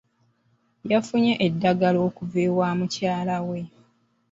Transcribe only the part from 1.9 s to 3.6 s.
okuva ewa mukyala we.